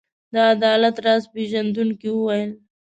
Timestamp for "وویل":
2.15-2.51